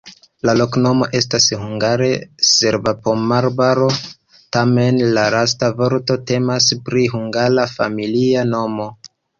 La 0.49 0.53
loknomo 0.59 1.07
estas 1.19 1.49
hungare: 1.65 2.07
serba-pomoarbaro, 2.53 3.91
tamen 4.59 5.01
la 5.19 5.29
lasta 5.39 5.73
vorto 5.83 6.21
temas 6.33 6.75
pri 6.91 7.09
hungara 7.17 7.73
familia 7.81 8.51
nomo. 8.55 8.95